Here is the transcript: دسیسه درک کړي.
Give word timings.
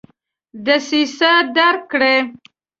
دسیسه 0.65 1.31
درک 1.55 1.81
کړي. 1.91 2.17